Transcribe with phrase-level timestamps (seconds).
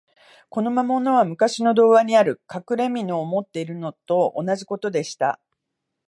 [0.49, 5.39] この魔物は、むかしの童話にある、かくれみのを持っているのと同じことでした。